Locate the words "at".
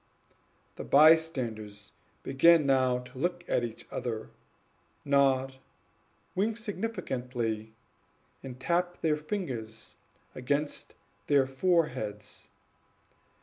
3.47-3.63